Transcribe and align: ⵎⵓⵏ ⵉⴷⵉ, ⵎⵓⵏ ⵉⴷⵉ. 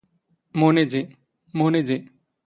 ⵎⵓⵏ 0.59 0.75
ⵉⴷⵉ, 0.83 1.01
ⵎⵓⵏ 1.57 1.73
ⵉⴷⵉ. 1.79 1.97